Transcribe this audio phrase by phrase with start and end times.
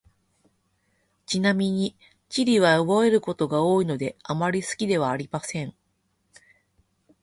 [1.27, 1.95] ちなみに、
[2.27, 5.75] 地理は覚えることが多いので、あまり好きではありません。